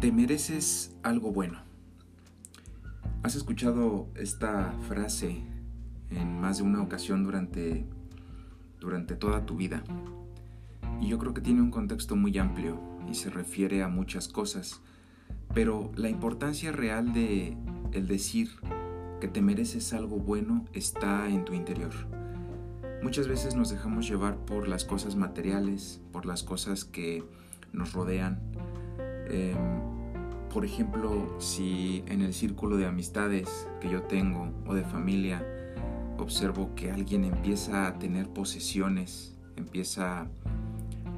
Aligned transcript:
Te 0.00 0.10
mereces 0.12 0.96
algo 1.02 1.30
bueno. 1.30 1.58
¿Has 3.22 3.34
escuchado 3.34 4.08
esta 4.14 4.72
frase 4.88 5.42
en 6.08 6.40
más 6.40 6.56
de 6.56 6.62
una 6.62 6.80
ocasión 6.80 7.22
durante, 7.22 7.84
durante 8.80 9.14
toda 9.14 9.44
tu 9.44 9.56
vida? 9.56 9.84
Y 11.02 11.08
yo 11.08 11.18
creo 11.18 11.34
que 11.34 11.42
tiene 11.42 11.60
un 11.60 11.70
contexto 11.70 12.16
muy 12.16 12.38
amplio 12.38 12.80
y 13.10 13.14
se 13.14 13.28
refiere 13.28 13.82
a 13.82 13.88
muchas 13.88 14.28
cosas, 14.28 14.80
pero 15.52 15.92
la 15.96 16.08
importancia 16.08 16.72
real 16.72 17.12
de 17.12 17.58
el 17.92 18.08
decir 18.08 18.52
que 19.20 19.28
te 19.28 19.42
mereces 19.42 19.92
algo 19.92 20.16
bueno 20.16 20.64
está 20.72 21.28
en 21.28 21.44
tu 21.44 21.52
interior. 21.52 21.92
Muchas 23.02 23.28
veces 23.28 23.54
nos 23.54 23.68
dejamos 23.68 24.08
llevar 24.08 24.38
por 24.46 24.66
las 24.66 24.86
cosas 24.86 25.14
materiales, 25.14 26.00
por 26.10 26.24
las 26.24 26.42
cosas 26.42 26.86
que 26.86 27.22
nos 27.74 27.92
rodean, 27.92 28.40
Em, 29.30 29.99
por 30.52 30.64
ejemplo, 30.64 31.36
si 31.38 32.02
en 32.06 32.22
el 32.22 32.34
círculo 32.34 32.76
de 32.76 32.86
amistades 32.86 33.68
que 33.80 33.88
yo 33.88 34.02
tengo 34.02 34.52
o 34.66 34.74
de 34.74 34.84
familia 34.84 35.46
observo 36.18 36.74
que 36.74 36.90
alguien 36.90 37.24
empieza 37.24 37.86
a 37.86 37.98
tener 37.98 38.28
posesiones, 38.28 39.36
empieza 39.56 40.28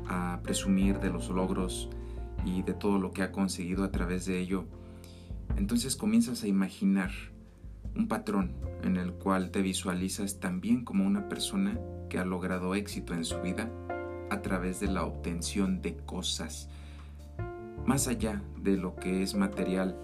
a 0.06 0.40
presumir 0.42 1.00
de 1.00 1.10
los 1.10 1.28
logros 1.30 1.88
y 2.44 2.62
de 2.62 2.74
todo 2.74 2.98
lo 2.98 3.12
que 3.12 3.22
ha 3.22 3.32
conseguido 3.32 3.84
a 3.84 3.90
través 3.90 4.26
de 4.26 4.38
ello, 4.38 4.66
entonces 5.56 5.96
comienzas 5.96 6.42
a 6.42 6.48
imaginar 6.48 7.10
un 7.96 8.08
patrón 8.08 8.52
en 8.82 8.96
el 8.96 9.12
cual 9.12 9.50
te 9.50 9.62
visualizas 9.62 10.40
también 10.40 10.84
como 10.84 11.04
una 11.04 11.28
persona 11.28 11.78
que 12.08 12.18
ha 12.18 12.24
logrado 12.24 12.74
éxito 12.74 13.14
en 13.14 13.24
su 13.24 13.40
vida 13.40 13.70
a 14.30 14.42
través 14.42 14.80
de 14.80 14.88
la 14.88 15.04
obtención 15.04 15.82
de 15.82 15.96
cosas, 15.96 16.68
más 17.86 18.08
allá 18.08 18.42
de 18.60 18.76
lo 18.76 18.94
que 18.94 19.22
es 19.22 19.34
material, 19.34 19.98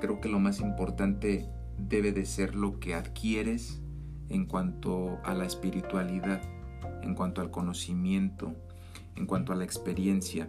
creo 0.00 0.20
que 0.20 0.28
lo 0.28 0.38
más 0.38 0.60
importante 0.60 1.48
debe 1.78 2.12
de 2.12 2.26
ser 2.26 2.54
lo 2.54 2.78
que 2.78 2.94
adquieres 2.94 3.80
en 4.28 4.46
cuanto 4.46 5.18
a 5.24 5.34
la 5.34 5.44
espiritualidad, 5.44 6.42
en 7.02 7.14
cuanto 7.14 7.40
al 7.40 7.50
conocimiento, 7.50 8.54
en 9.16 9.26
cuanto 9.26 9.52
a 9.52 9.56
la 9.56 9.64
experiencia. 9.64 10.48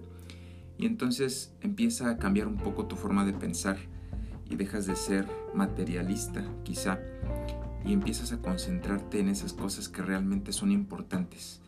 Y 0.78 0.86
entonces 0.86 1.56
empieza 1.62 2.10
a 2.10 2.18
cambiar 2.18 2.48
un 2.48 2.58
poco 2.58 2.86
tu 2.86 2.96
forma 2.96 3.26
de 3.26 3.34
pensar 3.34 3.78
y 4.50 4.56
dejas 4.56 4.86
de 4.86 4.96
ser 4.96 5.28
materialista, 5.54 6.44
quizá, 6.64 7.00
y 7.86 7.94
empiezas 7.94 8.32
a 8.32 8.42
concentrarte 8.42 9.20
en 9.20 9.30
esas 9.30 9.54
cosas 9.54 9.90
que 9.90 10.02
realmente 10.02 10.52
son 10.52 10.72
importantes, 10.72 11.62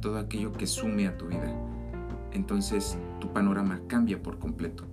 todo 0.00 0.18
aquello 0.18 0.52
que 0.52 0.66
sume 0.66 1.06
a 1.06 1.16
tu 1.16 1.26
vida 1.26 1.54
entonces 2.32 2.98
tu 3.20 3.32
panorama 3.32 3.80
cambia 3.86 4.22
por 4.22 4.38
completo. 4.38 4.84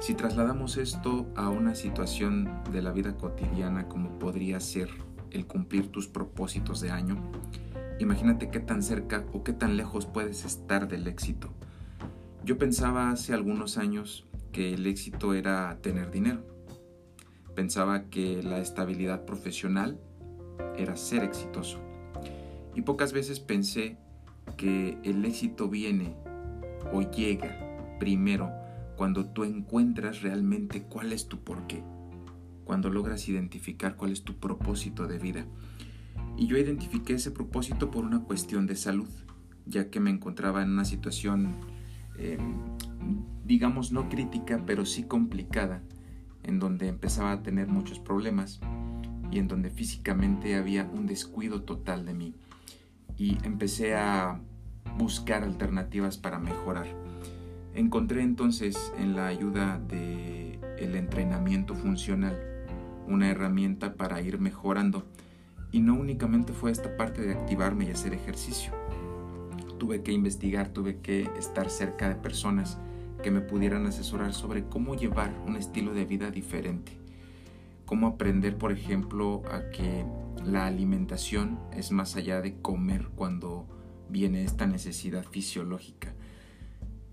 Si 0.00 0.14
trasladamos 0.14 0.78
esto 0.78 1.26
a 1.36 1.50
una 1.50 1.74
situación 1.74 2.62
de 2.72 2.80
la 2.80 2.90
vida 2.90 3.16
cotidiana 3.16 3.86
como 3.86 4.18
podría 4.18 4.58
ser 4.58 4.88
el 5.30 5.46
cumplir 5.46 5.88
tus 5.88 6.08
propósitos 6.08 6.80
de 6.80 6.90
año, 6.90 7.22
imagínate 7.98 8.50
qué 8.50 8.60
tan 8.60 8.82
cerca 8.82 9.26
o 9.34 9.44
qué 9.44 9.52
tan 9.52 9.76
lejos 9.76 10.06
puedes 10.06 10.44
estar 10.44 10.88
del 10.88 11.06
éxito. 11.06 11.52
Yo 12.44 12.56
pensaba 12.56 13.10
hace 13.10 13.34
algunos 13.34 13.76
años 13.76 14.26
que 14.52 14.72
el 14.72 14.86
éxito 14.86 15.34
era 15.34 15.78
tener 15.82 16.10
dinero. 16.10 16.46
Pensaba 17.54 18.04
que 18.04 18.42
la 18.42 18.58
estabilidad 18.58 19.26
profesional 19.26 20.00
era 20.78 20.96
ser 20.96 21.24
exitoso. 21.24 21.78
Y 22.74 22.82
pocas 22.82 23.12
veces 23.12 23.38
pensé 23.38 23.98
que 24.56 24.98
el 25.04 25.24
éxito 25.26 25.68
viene 25.68 26.16
o 26.92 27.02
llega 27.02 27.96
primero 27.98 28.50
cuando 28.96 29.26
tú 29.26 29.44
encuentras 29.44 30.22
realmente 30.22 30.82
cuál 30.82 31.12
es 31.12 31.26
tu 31.26 31.42
porqué, 31.42 31.82
cuando 32.64 32.90
logras 32.90 33.28
identificar 33.28 33.96
cuál 33.96 34.12
es 34.12 34.24
tu 34.24 34.38
propósito 34.38 35.06
de 35.06 35.18
vida. 35.18 35.46
Y 36.36 36.46
yo 36.46 36.56
identifiqué 36.58 37.14
ese 37.14 37.30
propósito 37.30 37.90
por 37.90 38.04
una 38.04 38.20
cuestión 38.20 38.66
de 38.66 38.76
salud, 38.76 39.08
ya 39.66 39.90
que 39.90 40.00
me 40.00 40.10
encontraba 40.10 40.62
en 40.62 40.70
una 40.70 40.84
situación, 40.84 41.56
em, 42.18 42.56
digamos, 43.44 43.90
no 43.92 44.08
crítica, 44.08 44.62
pero 44.66 44.84
sí 44.84 45.04
complicada, 45.04 45.82
en 46.42 46.58
donde 46.58 46.88
empezaba 46.88 47.32
a 47.32 47.42
tener 47.42 47.68
muchos 47.68 47.98
problemas 47.98 48.60
y 49.30 49.38
en 49.38 49.48
donde 49.48 49.70
físicamente 49.70 50.56
había 50.56 50.84
un 50.84 51.06
descuido 51.06 51.62
total 51.62 52.04
de 52.04 52.14
mí. 52.14 52.34
Y 53.16 53.38
empecé 53.44 53.94
a 53.94 54.40
buscar 54.96 55.42
alternativas 55.42 56.18
para 56.18 56.38
mejorar. 56.38 56.86
Encontré 57.74 58.22
entonces 58.22 58.92
en 58.98 59.16
la 59.16 59.26
ayuda 59.26 59.78
de 59.78 60.58
el 60.78 60.96
entrenamiento 60.96 61.74
funcional 61.74 62.38
una 63.06 63.28
herramienta 63.28 63.94
para 63.94 64.20
ir 64.20 64.38
mejorando 64.38 65.04
y 65.72 65.80
no 65.80 65.94
únicamente 65.94 66.52
fue 66.52 66.70
esta 66.70 66.96
parte 66.96 67.22
de 67.22 67.32
activarme 67.32 67.86
y 67.86 67.90
hacer 67.90 68.14
ejercicio. 68.14 68.72
Tuve 69.78 70.02
que 70.02 70.12
investigar, 70.12 70.68
tuve 70.68 71.00
que 71.00 71.28
estar 71.38 71.70
cerca 71.70 72.08
de 72.08 72.14
personas 72.14 72.78
que 73.22 73.30
me 73.30 73.40
pudieran 73.40 73.86
asesorar 73.86 74.32
sobre 74.32 74.64
cómo 74.64 74.94
llevar 74.94 75.32
un 75.46 75.56
estilo 75.56 75.92
de 75.92 76.04
vida 76.04 76.30
diferente. 76.30 76.92
Cómo 77.84 78.06
aprender, 78.06 78.56
por 78.56 78.72
ejemplo, 78.72 79.42
a 79.50 79.70
que 79.70 80.04
la 80.44 80.66
alimentación 80.66 81.58
es 81.72 81.92
más 81.92 82.16
allá 82.16 82.40
de 82.40 82.60
comer 82.60 83.08
cuando 83.14 83.66
viene 84.10 84.44
esta 84.44 84.66
necesidad 84.66 85.24
fisiológica. 85.24 86.12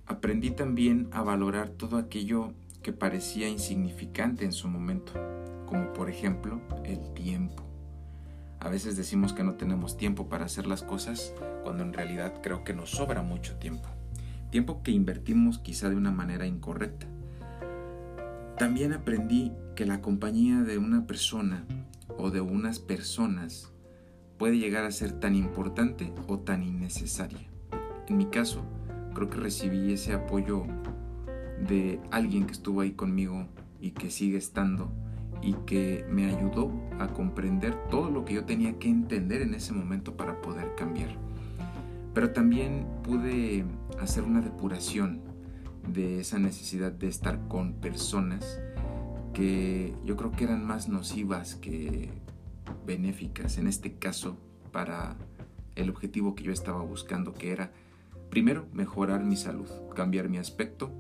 Aprendí 0.06 0.52
también 0.52 1.10
a 1.12 1.22
valorar 1.22 1.70
todo 1.70 1.98
aquello 1.98 2.54
que 2.82 2.94
parecía 2.94 3.50
insignificante 3.50 4.46
en 4.46 4.54
su 4.54 4.68
momento, 4.68 5.14
como 5.66 5.94
por 5.94 6.10
ejemplo 6.10 6.62
el 6.86 7.14
tiempo. 7.14 7.64
A 8.60 8.70
veces 8.70 8.98
decimos 8.98 9.34
que 9.34 9.44
no 9.44 9.56
tenemos 9.56 9.98
tiempo 9.98 10.30
para 10.30 10.46
hacer 10.46 10.66
las 10.66 10.82
cosas 10.82 11.34
cuando 11.64 11.84
en 11.84 11.94
realidad 11.94 12.42
creo 12.42 12.64
que 12.64 12.74
nos 12.74 12.92
sobra 12.92 13.22
mucho 13.22 13.56
tiempo. 13.56 13.88
Tiempo 14.50 14.82
que 14.82 14.92
invertimos 14.92 15.60
quizá 15.60 15.90
de 15.90 15.96
una 15.96 16.12
manera 16.12 16.48
incorrecta. 16.48 17.06
También 18.58 18.94
aprendí 18.94 19.52
que 19.76 19.86
la 19.86 20.02
compañía 20.02 20.62
de 20.62 20.78
una 20.78 21.06
persona 21.06 21.66
o 22.18 22.32
de 22.32 22.42
unas 22.42 22.80
personas 22.80 23.72
puede 24.38 24.58
llegar 24.58 24.86
a 24.86 24.92
ser 24.92 25.12
tan 25.12 25.36
importante 25.36 26.12
o 26.28 26.40
tan 26.40 26.64
innecesaria. 26.88 27.50
En 28.08 28.18
mi 28.18 28.28
caso, 28.28 28.64
creo 29.14 29.30
que 29.30 29.38
recibí 29.38 29.92
ese 29.92 30.14
apoyo 30.14 30.64
de 31.68 32.00
alguien 32.12 32.46
que 32.46 32.54
estuvo 32.54 32.82
ahí 32.82 32.92
conmigo 32.92 33.48
y 33.82 33.92
que 33.92 34.10
sigue 34.10 34.38
estando 34.38 34.92
y 35.42 35.54
que 35.66 36.06
me 36.10 36.26
ayudó 36.26 36.72
a 37.00 37.10
comprender 37.10 37.76
todo 37.90 38.10
lo 38.10 38.26
que 38.26 38.36
yo 38.36 38.46
tenía 38.46 38.80
que 38.80 38.90
entender 38.90 39.42
en 39.42 39.54
ese 39.54 39.74
momento 39.74 40.16
para 40.16 40.42
poder 40.42 40.74
cambiar. 40.76 41.10
Pero 42.14 42.32
también 42.32 42.88
pude 43.04 43.66
hacer 44.00 44.24
una 44.24 44.42
depuración 44.42 45.22
de 45.94 46.22
esa 46.22 46.40
necesidad 46.40 46.92
de 46.92 47.08
estar 47.08 47.48
con 47.48 47.74
personas 47.74 48.60
que 49.34 49.94
yo 50.06 50.16
creo 50.16 50.32
que 50.32 50.46
eran 50.46 50.66
más 50.66 50.90
nocivas 50.90 51.56
que 51.56 52.10
benéficas, 52.86 53.58
en 53.58 53.68
este 53.68 53.94
caso 53.94 54.38
para 54.72 55.18
el 55.78 55.90
objetivo 55.90 56.36
que 56.36 56.44
yo 56.44 56.52
estaba 56.52 56.82
buscando, 56.82 57.34
que 57.34 57.52
era 57.52 57.72
primero 58.30 58.68
mejorar 58.74 59.24
mi 59.24 59.38
salud, 59.38 59.70
cambiar 59.96 60.30
mi 60.30 60.38
aspecto 60.38 60.92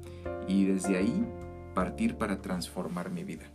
y 0.47 0.65
desde 0.65 0.97
ahí 0.97 1.27
partir 1.73 2.15
para 2.15 2.41
transformar 2.41 3.11
mi 3.11 3.23
vida. 3.23 3.51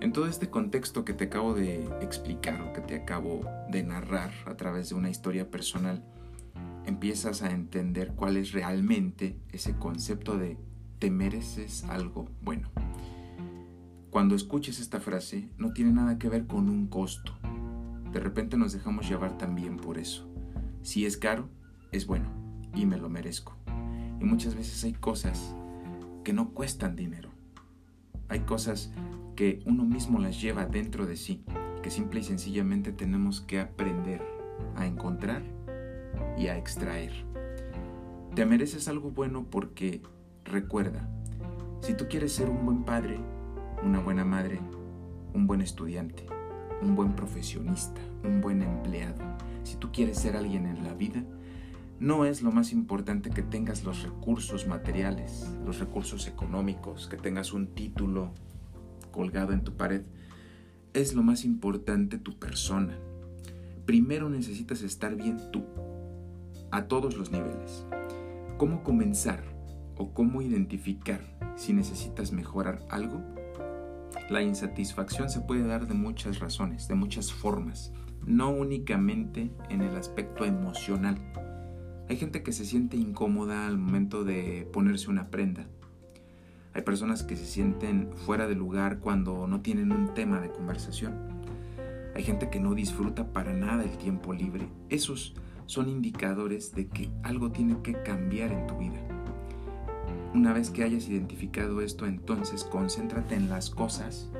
En 0.00 0.12
todo 0.12 0.26
este 0.26 0.50
contexto 0.50 1.04
que 1.04 1.14
te 1.14 1.24
acabo 1.24 1.54
de 1.54 1.86
explicar 2.02 2.60
o 2.60 2.72
que 2.72 2.82
te 2.82 2.96
acabo 2.96 3.40
de 3.70 3.82
narrar 3.82 4.30
a 4.44 4.56
través 4.56 4.90
de 4.90 4.94
una 4.94 5.08
historia 5.08 5.50
personal, 5.50 6.04
empiezas 6.84 7.42
a 7.42 7.50
entender 7.50 8.12
cuál 8.14 8.36
es 8.36 8.52
realmente 8.52 9.38
ese 9.52 9.76
concepto 9.76 10.36
de 10.36 10.58
te 10.98 11.10
mereces 11.10 11.84
algo 11.84 12.28
bueno. 12.42 12.70
Cuando 14.10 14.34
escuches 14.34 14.80
esta 14.80 15.00
frase, 15.00 15.50
no 15.58 15.72
tiene 15.72 15.92
nada 15.92 16.18
que 16.18 16.28
ver 16.28 16.46
con 16.46 16.68
un 16.68 16.86
costo. 16.88 17.32
De 18.16 18.20
repente 18.20 18.56
nos 18.56 18.72
dejamos 18.72 19.06
llevar 19.06 19.36
también 19.36 19.76
por 19.76 19.98
eso. 19.98 20.26
Si 20.80 21.04
es 21.04 21.18
caro, 21.18 21.50
es 21.92 22.06
bueno 22.06 22.30
y 22.74 22.86
me 22.86 22.96
lo 22.96 23.10
merezco. 23.10 23.54
Y 24.18 24.24
muchas 24.24 24.54
veces 24.54 24.82
hay 24.84 24.94
cosas 24.94 25.54
que 26.24 26.32
no 26.32 26.54
cuestan 26.54 26.96
dinero. 26.96 27.28
Hay 28.30 28.40
cosas 28.40 28.90
que 29.34 29.60
uno 29.66 29.84
mismo 29.84 30.18
las 30.18 30.40
lleva 30.40 30.64
dentro 30.64 31.04
de 31.04 31.18
sí, 31.18 31.44
que 31.82 31.90
simple 31.90 32.20
y 32.20 32.22
sencillamente 32.22 32.90
tenemos 32.90 33.42
que 33.42 33.60
aprender 33.60 34.22
a 34.76 34.86
encontrar 34.86 35.42
y 36.38 36.46
a 36.46 36.56
extraer. 36.56 37.12
Te 38.34 38.46
mereces 38.46 38.88
algo 38.88 39.10
bueno 39.10 39.44
porque 39.50 40.00
recuerda, 40.42 41.06
si 41.82 41.92
tú 41.92 42.06
quieres 42.08 42.32
ser 42.32 42.48
un 42.48 42.64
buen 42.64 42.84
padre, 42.84 43.20
una 43.84 44.00
buena 44.00 44.24
madre, 44.24 44.58
un 45.34 45.46
buen 45.46 45.60
estudiante, 45.60 46.26
un 46.82 46.94
buen 46.94 47.14
profesionista, 47.14 48.00
un 48.24 48.40
buen 48.40 48.62
empleado. 48.62 49.22
Si 49.62 49.76
tú 49.76 49.90
quieres 49.92 50.18
ser 50.18 50.36
alguien 50.36 50.66
en 50.66 50.84
la 50.84 50.94
vida, 50.94 51.24
No 51.98 52.26
es 52.26 52.42
lo 52.42 52.52
más 52.52 52.72
importante 52.72 53.30
que 53.30 53.40
tengas 53.40 53.82
los 53.82 54.02
recursos 54.02 54.66
materiales, 54.66 55.50
los 55.64 55.78
recursos 55.78 56.28
económicos, 56.28 57.08
que 57.08 57.16
tengas 57.16 57.54
un 57.54 57.68
título 57.68 58.34
colgado 59.12 59.54
en 59.54 59.64
tu 59.64 59.76
pared. 59.76 60.02
Es 60.92 61.14
lo 61.14 61.22
más 61.22 61.46
importante 61.46 62.18
tu 62.18 62.38
persona. 62.38 62.98
Primero 63.86 64.28
necesitas 64.28 64.82
estar 64.82 65.16
bien 65.16 65.40
tú, 65.50 65.64
a 66.70 66.82
todos 66.86 67.16
los 67.16 67.30
niveles. 67.30 67.86
¿Cómo 68.58 68.82
comenzar 68.82 69.42
o 69.96 70.12
cómo 70.12 70.42
identificar 70.42 71.22
si 71.56 71.72
necesitas 71.72 72.30
mejorar 72.30 72.82
algo? 72.90 73.22
La 74.28 74.42
insatisfacción 74.42 75.30
se 75.30 75.40
puede 75.40 75.66
dar 75.66 75.86
de 75.86 75.94
muchas 75.94 76.40
razones, 76.40 76.88
de 76.88 76.96
muchas 76.96 77.32
formas, 77.32 77.92
no 78.26 78.50
únicamente 78.50 79.52
en 79.70 79.82
el 79.82 79.94
aspecto 79.96 80.44
emocional. 80.44 81.16
Hay 82.08 82.16
gente 82.16 82.42
que 82.42 82.52
se 82.52 82.64
siente 82.64 82.96
incómoda 82.96 83.66
al 83.66 83.78
momento 83.78 84.24
de 84.24 84.68
ponerse 84.72 85.10
una 85.10 85.30
prenda. 85.30 85.66
Hay 86.74 86.82
personas 86.82 87.22
que 87.22 87.36
se 87.36 87.46
sienten 87.46 88.10
fuera 88.14 88.46
de 88.46 88.54
lugar 88.54 88.98
cuando 88.98 89.46
no 89.46 89.60
tienen 89.60 89.92
un 89.92 90.12
tema 90.12 90.40
de 90.40 90.50
conversación. 90.50 91.14
Hay 92.14 92.24
gente 92.24 92.50
que 92.50 92.60
no 92.60 92.74
disfruta 92.74 93.32
para 93.32 93.52
nada 93.52 93.84
el 93.84 93.96
tiempo 93.96 94.32
libre. 94.32 94.68
Esos 94.88 95.34
son 95.66 95.88
indicadores 95.88 96.74
de 96.74 96.88
que 96.88 97.10
algo 97.22 97.52
tiene 97.52 97.80
que 97.82 97.92
cambiar 98.02 98.52
en 98.52 98.66
tu 98.66 98.76
vida. 98.76 99.15
Una 100.34 100.52
vez 100.52 100.70
que 100.70 100.84
hayas 100.84 101.08
identificado 101.08 101.80
esto, 101.80 102.06
entonces 102.06 102.64
concéntrate 102.64 103.34
en 103.34 103.48
las 103.48 103.70
cosas 103.70 104.30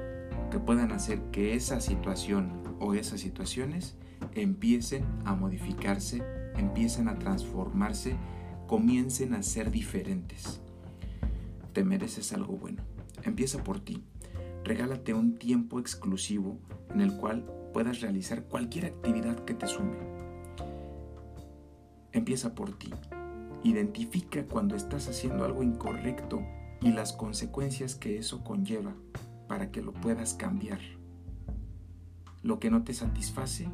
que 0.51 0.59
puedan 0.59 0.93
hacer 0.93 1.21
que 1.33 1.55
esa 1.55 1.81
situación 1.81 2.51
o 2.81 2.95
esas 2.95 3.21
situaciones 3.21 3.97
empiecen 4.35 5.05
a 5.25 5.35
modificarse, 5.35 6.23
empiecen 6.57 7.09
a 7.09 7.19
transformarse, 7.19 8.17
comiencen 8.67 9.35
a 9.35 9.43
ser 9.43 9.71
diferentes. 9.71 10.61
Te 11.73 11.85
mereces 11.85 12.33
algo 12.33 12.57
bueno. 12.57 12.83
Empieza 13.25 13.63
por 13.63 13.81
ti. 13.81 14.05
Regálate 14.65 15.15
un 15.15 15.39
tiempo 15.39 15.79
exclusivo 15.79 16.59
en 16.93 17.01
el 17.01 17.17
cual 17.17 17.45
puedas 17.73 18.01
realizar 18.01 18.45
cualquier 18.45 18.87
actividad 18.87 19.45
que 19.45 19.55
te 19.55 19.67
sume. 19.67 19.97
Empieza 22.13 22.55
por 22.55 22.77
ti. 22.77 22.91
Identifica 23.67 24.45
cuando 24.45 24.77
estás 24.77 25.09
haciendo 25.09 25.45
algo 25.45 25.65
incorrecto 25.65 26.41
y 26.81 26.93
las 26.93 27.13
consecuencias 27.13 27.97
que 27.97 28.17
eso 28.17 28.45
conlleva 28.45 28.95
para 29.49 29.73
que 29.73 29.83
lo 29.83 29.93
puedas 29.93 30.35
cambiar. 30.35 30.79
Lo 32.45 32.61
que 32.61 32.71
no 32.71 32.85
te 32.85 32.95
satisface, 32.95 33.69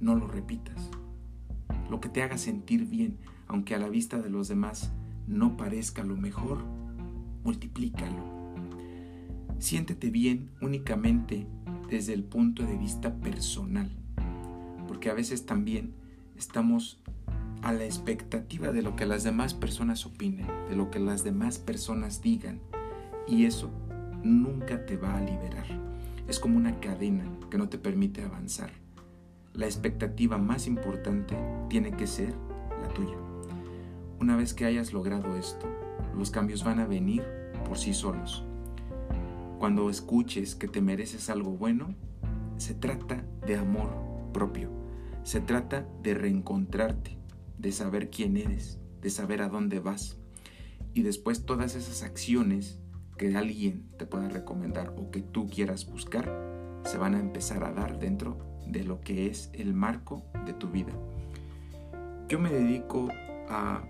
no 0.00 0.14
lo 0.14 0.26
repitas. 0.26 0.88
Lo 1.90 2.00
que 2.00 2.08
te 2.08 2.22
haga 2.22 2.38
sentir 2.38 2.86
bien, 2.86 3.18
aunque 3.46 3.74
a 3.74 3.78
la 3.78 3.90
vista 3.90 4.22
de 4.22 4.30
los 4.30 4.48
demás 4.48 4.90
no 5.26 5.54
parezca 5.54 6.02
lo 6.02 6.16
mejor, 6.16 6.64
multiplícalo. 7.44 8.24
Siéntete 9.58 10.08
bien 10.08 10.50
únicamente 10.62 11.46
desde 11.90 12.14
el 12.14 12.24
punto 12.24 12.62
de 12.62 12.78
vista 12.78 13.16
personal, 13.16 13.90
porque 14.88 15.10
a 15.10 15.14
veces 15.14 15.44
también 15.44 15.92
estamos 16.38 17.02
a 17.62 17.72
la 17.72 17.84
expectativa 17.84 18.72
de 18.72 18.82
lo 18.82 18.96
que 18.96 19.06
las 19.06 19.22
demás 19.22 19.54
personas 19.54 20.06
opinen, 20.06 20.46
de 20.68 20.76
lo 20.76 20.90
que 20.90 20.98
las 20.98 21.24
demás 21.24 21.58
personas 21.58 22.22
digan. 22.22 22.60
Y 23.26 23.44
eso 23.44 23.70
nunca 24.22 24.86
te 24.86 24.96
va 24.96 25.16
a 25.16 25.20
liberar. 25.20 25.66
Es 26.28 26.38
como 26.38 26.56
una 26.56 26.80
cadena 26.80 27.24
que 27.50 27.58
no 27.58 27.68
te 27.68 27.78
permite 27.78 28.22
avanzar. 28.22 28.70
La 29.54 29.66
expectativa 29.66 30.38
más 30.38 30.66
importante 30.66 31.36
tiene 31.68 31.92
que 31.92 32.06
ser 32.06 32.34
la 32.80 32.88
tuya. 32.94 33.16
Una 34.20 34.36
vez 34.36 34.54
que 34.54 34.64
hayas 34.64 34.92
logrado 34.92 35.36
esto, 35.36 35.66
los 36.16 36.30
cambios 36.30 36.64
van 36.64 36.80
a 36.80 36.86
venir 36.86 37.24
por 37.66 37.78
sí 37.78 37.94
solos. 37.94 38.44
Cuando 39.58 39.90
escuches 39.90 40.54
que 40.54 40.68
te 40.68 40.80
mereces 40.80 41.30
algo 41.30 41.50
bueno, 41.50 41.94
se 42.56 42.74
trata 42.74 43.24
de 43.46 43.56
amor 43.56 43.90
propio. 44.32 44.70
Se 45.22 45.40
trata 45.40 45.86
de 46.02 46.14
reencontrarte, 46.14 47.19
de 47.60 47.72
saber 47.72 48.10
quién 48.10 48.36
eres, 48.36 48.78
de 49.00 49.10
saber 49.10 49.42
a 49.42 49.48
dónde 49.48 49.80
vas. 49.80 50.16
Y 50.94 51.02
después 51.02 51.44
todas 51.44 51.74
esas 51.74 52.02
acciones 52.02 52.78
que 53.18 53.36
alguien 53.36 53.90
te 53.98 54.06
pueda 54.06 54.28
recomendar 54.28 54.94
o 54.96 55.10
que 55.10 55.20
tú 55.20 55.48
quieras 55.48 55.86
buscar, 55.86 56.32
se 56.84 56.96
van 56.96 57.14
a 57.14 57.20
empezar 57.20 57.62
a 57.64 57.72
dar 57.72 57.98
dentro 57.98 58.38
de 58.66 58.84
lo 58.84 59.00
que 59.00 59.26
es 59.26 59.50
el 59.52 59.74
marco 59.74 60.24
de 60.46 60.54
tu 60.54 60.68
vida. 60.68 60.92
Yo 62.28 62.38
me 62.38 62.50
dedico 62.50 63.08
a 63.48 63.84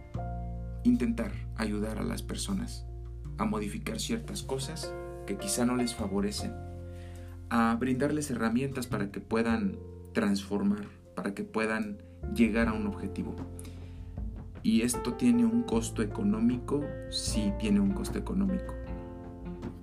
intentar 0.82 1.32
ayudar 1.56 1.98
a 1.98 2.02
las 2.02 2.22
personas 2.22 2.86
a 3.38 3.44
modificar 3.44 3.98
ciertas 4.00 4.42
cosas 4.42 4.92
que 5.26 5.38
quizá 5.38 5.64
no 5.64 5.74
les 5.76 5.94
favorecen, 5.94 6.52
a 7.48 7.74
brindarles 7.76 8.30
herramientas 8.30 8.86
para 8.86 9.10
que 9.10 9.20
puedan 9.20 9.78
transformar, 10.12 10.88
para 11.16 11.34
que 11.34 11.42
puedan 11.44 12.02
llegar 12.34 12.68
a 12.68 12.72
un 12.72 12.86
objetivo. 12.86 13.34
Y 14.62 14.82
esto 14.82 15.14
tiene 15.14 15.44
un 15.44 15.62
costo 15.62 16.02
económico, 16.02 16.84
sí 17.10 17.52
tiene 17.58 17.80
un 17.80 17.92
costo 17.92 18.18
económico. 18.18 18.74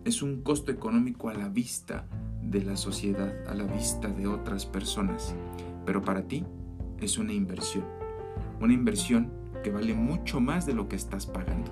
Es 0.05 0.21
un 0.21 0.41
costo 0.41 0.71
económico 0.71 1.29
a 1.29 1.33
la 1.33 1.49
vista 1.49 2.05
de 2.43 2.63
la 2.63 2.77
sociedad, 2.77 3.33
a 3.47 3.55
la 3.55 3.63
vista 3.65 4.07
de 4.07 4.27
otras 4.27 4.65
personas. 4.65 5.35
Pero 5.85 6.03
para 6.03 6.27
ti 6.27 6.45
es 6.99 7.17
una 7.17 7.33
inversión. 7.33 7.85
Una 8.61 8.73
inversión 8.73 9.31
que 9.63 9.71
vale 9.71 9.95
mucho 9.95 10.39
más 10.39 10.65
de 10.65 10.73
lo 10.73 10.87
que 10.87 10.95
estás 10.95 11.25
pagando. 11.25 11.71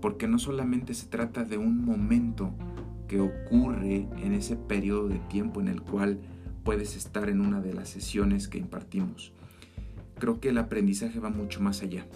Porque 0.00 0.26
no 0.26 0.38
solamente 0.38 0.94
se 0.94 1.06
trata 1.06 1.44
de 1.44 1.58
un 1.58 1.84
momento 1.84 2.52
que 3.08 3.20
ocurre 3.20 4.08
en 4.22 4.32
ese 4.32 4.56
periodo 4.56 5.08
de 5.08 5.18
tiempo 5.18 5.60
en 5.60 5.68
el 5.68 5.82
cual 5.82 6.18
puedes 6.64 6.96
estar 6.96 7.28
en 7.28 7.40
una 7.40 7.60
de 7.60 7.74
las 7.74 7.90
sesiones 7.90 8.48
que 8.48 8.58
impartimos 8.58 9.32
creo 10.18 10.40
que 10.40 10.48
el 10.50 10.58
aprendizaje 10.58 11.20
va 11.20 11.30
mucho 11.30 11.60
más 11.60 11.82
allá. 11.82 12.06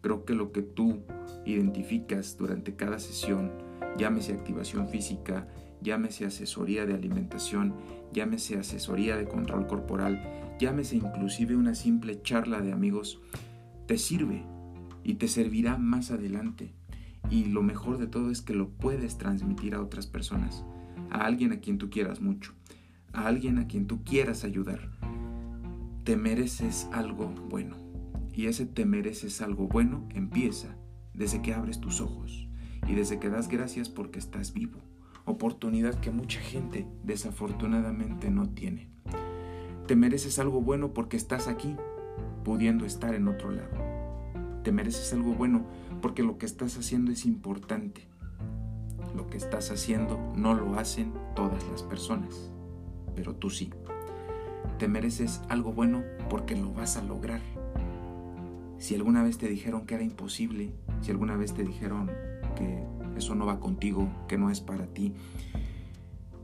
Creo 0.00 0.24
que 0.24 0.34
lo 0.34 0.52
que 0.52 0.62
tú 0.62 1.02
identificas 1.44 2.36
durante 2.36 2.76
cada 2.76 2.98
sesión, 2.98 3.52
llámese 3.98 4.32
activación 4.32 4.88
física, 4.88 5.48
llámese 5.82 6.26
asesoría 6.26 6.86
de 6.86 6.94
alimentación, 6.94 7.74
llámese 8.12 8.58
asesoría 8.58 9.16
de 9.16 9.28
control 9.28 9.66
corporal, 9.66 10.22
llámese 10.58 10.96
inclusive 10.96 11.56
una 11.56 11.74
simple 11.74 12.22
charla 12.22 12.60
de 12.60 12.72
amigos, 12.72 13.20
te 13.86 13.98
sirve 13.98 14.44
y 15.04 15.14
te 15.14 15.28
servirá 15.28 15.76
más 15.76 16.10
adelante. 16.10 16.72
Y 17.30 17.46
lo 17.46 17.62
mejor 17.62 17.98
de 17.98 18.06
todo 18.06 18.30
es 18.30 18.40
que 18.40 18.54
lo 18.54 18.70
puedes 18.70 19.18
transmitir 19.18 19.74
a 19.74 19.82
otras 19.82 20.06
personas, 20.06 20.64
a 21.10 21.24
alguien 21.24 21.52
a 21.52 21.60
quien 21.60 21.78
tú 21.78 21.90
quieras 21.90 22.20
mucho, 22.20 22.52
a 23.12 23.26
alguien 23.26 23.58
a 23.58 23.66
quien 23.66 23.86
tú 23.86 24.04
quieras 24.04 24.44
ayudar 24.44 24.88
te 26.06 26.16
mereces 26.16 26.88
algo 26.92 27.34
bueno. 27.50 27.74
Y 28.32 28.46
ese 28.46 28.64
te 28.64 28.86
mereces 28.86 29.42
algo 29.42 29.66
bueno 29.66 30.08
empieza 30.14 30.76
desde 31.14 31.42
que 31.42 31.52
abres 31.52 31.80
tus 31.80 32.00
ojos 32.00 32.46
y 32.86 32.94
desde 32.94 33.18
que 33.18 33.28
das 33.28 33.48
gracias 33.48 33.88
porque 33.88 34.20
estás 34.20 34.54
vivo. 34.54 34.78
Oportunidad 35.24 35.98
que 35.98 36.12
mucha 36.12 36.38
gente 36.38 36.86
desafortunadamente 37.02 38.30
no 38.30 38.48
tiene. 38.48 38.88
Te 39.88 39.96
mereces 39.96 40.38
algo 40.38 40.60
bueno 40.60 40.94
porque 40.94 41.16
estás 41.16 41.48
aquí, 41.48 41.74
pudiendo 42.44 42.86
estar 42.86 43.12
en 43.16 43.26
otro 43.26 43.50
lado. 43.50 44.62
Te 44.62 44.70
mereces 44.70 45.12
algo 45.12 45.34
bueno 45.34 45.66
porque 46.02 46.22
lo 46.22 46.38
que 46.38 46.46
estás 46.46 46.78
haciendo 46.78 47.10
es 47.10 47.26
importante. 47.26 48.06
Lo 49.16 49.28
que 49.28 49.38
estás 49.38 49.72
haciendo 49.72 50.20
no 50.36 50.54
lo 50.54 50.78
hacen 50.78 51.12
todas 51.34 51.66
las 51.68 51.82
personas, 51.82 52.52
pero 53.16 53.34
tú 53.34 53.50
sí. 53.50 53.72
Te 54.78 54.88
mereces 54.88 55.40
algo 55.48 55.72
bueno 55.72 56.04
porque 56.28 56.56
lo 56.56 56.72
vas 56.72 56.96
a 56.96 57.02
lograr. 57.02 57.40
Si 58.78 58.94
alguna 58.94 59.22
vez 59.22 59.38
te 59.38 59.48
dijeron 59.48 59.86
que 59.86 59.94
era 59.94 60.04
imposible, 60.04 60.74
si 61.00 61.10
alguna 61.10 61.36
vez 61.36 61.54
te 61.54 61.64
dijeron 61.64 62.10
que 62.54 62.84
eso 63.16 63.34
no 63.34 63.46
va 63.46 63.58
contigo, 63.58 64.08
que 64.28 64.36
no 64.36 64.50
es 64.50 64.60
para 64.60 64.86
ti, 64.86 65.14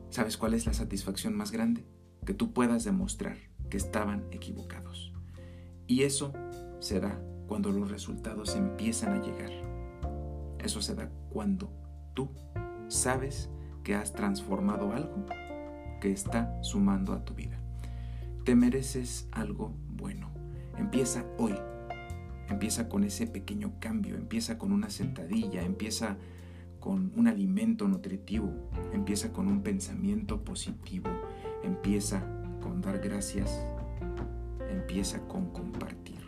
¿sabes 0.09 0.37
cuál 0.37 0.55
es 0.55 0.67
la 0.67 0.73
satisfacción 0.73 1.37
más 1.37 1.53
grande? 1.53 1.85
Que 2.25 2.33
tú 2.33 2.53
puedas 2.53 2.85
demostrar 2.85 3.37
que 3.69 3.77
estaban 3.77 4.25
equivocados. 4.31 5.13
Y 5.87 6.05
eso 6.05 6.33
se 6.81 7.01
da 7.01 7.21
cuando 7.47 7.71
los 7.71 7.91
resultados 7.91 8.57
empiezan 8.57 9.13
a 9.13 9.23
llegar. 9.23 9.51
Eso 10.59 10.81
se 10.81 10.95
da 10.95 11.11
cuando 11.31 11.71
tú 12.15 12.31
sabes 12.89 13.51
que 13.83 13.95
has 13.95 14.13
transformado 14.13 14.93
algo 14.93 15.27
que 16.01 16.13
está 16.13 16.63
sumando 16.63 17.13
a 17.13 17.25
tu 17.25 17.35
vida. 17.35 17.62
Te 18.45 18.57
mereces 18.57 19.29
algo 19.31 19.73
bueno. 19.89 20.31
Empieza 20.77 21.25
hoy. 21.39 21.55
Empieza 22.49 22.89
con 22.89 23.05
ese 23.05 23.27
pequeño 23.27 23.75
cambio, 23.79 24.17
empieza 24.17 24.59
con 24.59 24.73
una 24.73 24.91
sentadilla, 24.91 25.63
empieza 25.63 26.17
con 26.81 27.13
un 27.17 27.29
alimento 27.29 27.87
nutritivo, 27.87 28.53
empieza 28.93 29.33
con 29.33 29.47
un 29.47 29.63
pensamiento 29.63 30.45
positivo, 30.45 31.09
empieza 31.63 32.21
con 32.61 32.81
dar 32.81 32.99
gracias, 32.99 33.65
empieza 34.69 35.21
con 35.29 35.53
compartir. 35.53 36.21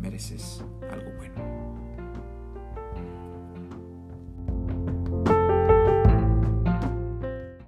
mereces 0.00 0.64
algo 0.90 1.10
bueno. 1.18 1.65